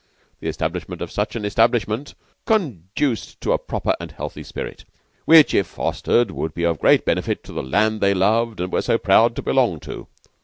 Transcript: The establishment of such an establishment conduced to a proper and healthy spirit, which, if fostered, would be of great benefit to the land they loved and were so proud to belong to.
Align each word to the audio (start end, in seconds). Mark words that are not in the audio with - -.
The 0.39 0.47
establishment 0.47 0.99
of 1.03 1.11
such 1.11 1.35
an 1.35 1.45
establishment 1.45 2.15
conduced 2.47 3.39
to 3.41 3.51
a 3.51 3.59
proper 3.59 3.95
and 3.99 4.11
healthy 4.11 4.41
spirit, 4.41 4.83
which, 5.25 5.53
if 5.53 5.67
fostered, 5.67 6.31
would 6.31 6.55
be 6.55 6.63
of 6.65 6.79
great 6.79 7.05
benefit 7.05 7.43
to 7.43 7.53
the 7.53 7.61
land 7.61 8.01
they 8.01 8.15
loved 8.15 8.59
and 8.59 8.71
were 8.73 8.81
so 8.81 8.97
proud 8.97 9.35
to 9.35 9.43
belong 9.43 9.79
to. 9.81 10.07